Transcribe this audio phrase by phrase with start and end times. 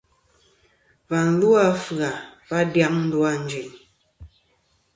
[1.09, 2.15] Và lu a Anjaŋ
[2.49, 3.69] va dyaŋ ndu a Ànjin.